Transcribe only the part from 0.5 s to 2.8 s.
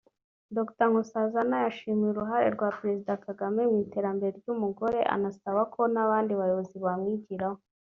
Dr Nkosazana yashimye uruhare rwa